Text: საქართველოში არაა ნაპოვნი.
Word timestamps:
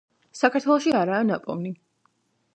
საქართველოში 0.39 0.95
არაა 1.01 1.27
ნაპოვნი. 1.29 1.75